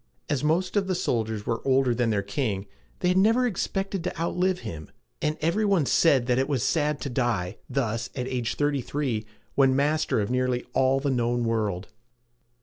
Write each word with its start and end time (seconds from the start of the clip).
As 0.31 0.43
most 0.43 0.75
of 0.75 0.87
the 0.87 0.95
soldiers 0.95 1.45
were 1.45 1.61
older 1.63 1.93
than 1.93 2.09
their 2.09 2.23
king, 2.23 2.65
they 3.01 3.09
had 3.09 3.17
never 3.19 3.45
expected 3.45 4.03
to 4.03 4.19
outlive 4.19 4.61
him; 4.61 4.89
and 5.21 5.37
every 5.41 5.63
one 5.63 5.85
said 5.85 6.25
that 6.25 6.39
it 6.39 6.49
was 6.49 6.63
sad 6.63 6.99
to 7.01 7.09
die 7.11 7.57
thus, 7.69 8.09
at 8.15 8.27
thirty 8.47 8.81
three, 8.81 9.27
when 9.53 9.75
master 9.75 10.19
of 10.19 10.31
nearly 10.31 10.63
all 10.73 10.99
the 10.99 11.11
known 11.11 11.43
world. 11.43 11.89